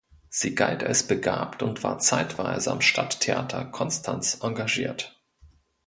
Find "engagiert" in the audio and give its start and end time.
4.41-5.15